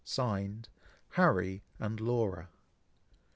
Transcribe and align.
(Signed) 0.03 0.67
Harry 1.09 1.61
and 1.77 1.99
Laura. 1.99 2.49